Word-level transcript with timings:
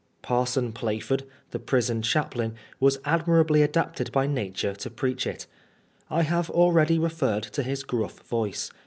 Parson 0.23 0.71
Plaford, 0.73 1.25
the 1.51 1.59
prison 1.59 2.01
chaplain, 2.01 2.55
was 2.79 2.97
admirably 3.05 3.61
adapted 3.61 4.11
by 4.11 4.25
nature 4.25 4.73
to 4.73 4.89
preach 4.89 5.27
it. 5.27 5.45
I 6.09 6.23
have 6.23 6.49
already 6.49 6.97
referred 6.97 7.43
to 7.43 7.61
his 7.61 7.83
gruff 7.83 8.21
voice. 8.21 8.71